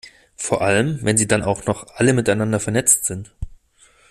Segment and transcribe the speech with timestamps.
[0.35, 3.31] Vor allem, wenn sie dann auch noch alle miteinander vernetzt sind.